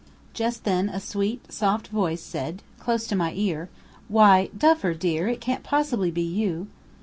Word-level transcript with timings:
Just 0.33 0.63
then 0.63 0.89
a 0.89 0.99
sweet, 0.99 1.51
soft 1.53 1.89
voice 1.89 2.23
said, 2.23 2.63
close 2.79 3.05
to 3.05 3.15
my 3.15 3.33
ear: 3.35 3.69
"Why, 4.07 4.49
Duffer, 4.57 4.95
dear, 4.95 5.27
it 5.27 5.39
can't 5.39 5.61
possibly 5.61 6.09
be 6.09 6.23
you!" 6.23 6.69